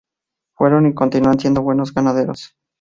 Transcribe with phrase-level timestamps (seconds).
[0.55, 2.55] Fueron y continúan siendo buenos ganaderos.